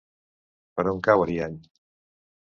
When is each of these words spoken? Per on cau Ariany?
Per 0.79 0.85
on 0.91 1.01
cau 1.07 1.25
Ariany? 1.25 1.59